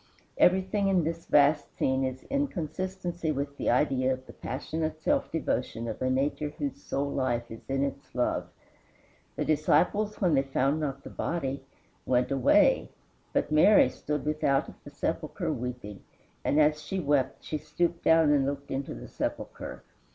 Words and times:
Everything 0.39 0.87
in 0.87 1.03
this 1.03 1.31
last 1.31 1.77
scene 1.77 2.03
is 2.03 2.23
in 2.23 2.47
consistency 2.47 3.31
with 3.31 3.55
the 3.57 3.69
idea 3.69 4.11
of 4.11 4.25
the 4.25 4.33
passionate 4.33 4.99
self 4.99 5.31
devotion 5.31 5.87
of 5.87 6.01
a 6.01 6.09
nature 6.09 6.49
whose 6.57 6.81
sole 6.81 7.11
life 7.11 7.51
is 7.51 7.69
in 7.69 7.83
its 7.83 8.15
love. 8.15 8.49
The 9.35 9.45
disciples, 9.45 10.19
when 10.19 10.33
they 10.33 10.41
found 10.41 10.79
not 10.79 11.03
the 11.03 11.11
body, 11.11 11.61
went 12.07 12.31
away; 12.31 12.89
but 13.31 13.51
Mary 13.51 13.89
stood 13.89 14.25
without 14.25 14.67
at 14.67 14.83
the 14.83 14.89
sepulchre 14.89 15.53
weeping, 15.53 16.01
and 16.43 16.59
as 16.59 16.81
she 16.81 16.99
wept 16.99 17.43
she 17.43 17.59
stooped 17.59 18.03
down 18.03 18.31
and 18.31 18.47
looked 18.47 18.71
into 18.71 18.95
the 18.95 19.07
sepulchre. 19.07 19.83